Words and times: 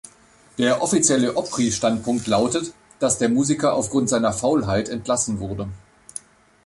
Der 0.57 0.81
offizielle 0.81 1.37
Opry-Standpunkt 1.37 2.25
lautet, 2.25 2.73
dass 2.97 3.19
der 3.19 3.29
Musiker 3.29 3.75
aufgrund 3.75 4.09
seiner 4.09 4.33
Faulheit 4.33 4.89
entlassen 4.89 5.39
wurde. 5.39 5.67